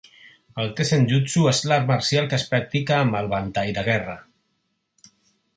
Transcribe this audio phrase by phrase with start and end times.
[0.61, 4.21] El tessenjutsu és l'art marcial que es practica amb el ventall de guerra.